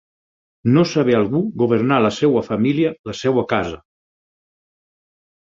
[0.77, 3.79] No saber algú governar la seva família, la seva casa.